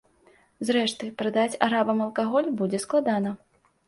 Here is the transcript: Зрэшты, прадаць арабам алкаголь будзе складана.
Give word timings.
Зрэшты, 0.69 1.09
прадаць 1.19 1.59
арабам 1.65 1.99
алкаголь 2.05 2.49
будзе 2.63 2.79
складана. 2.87 3.35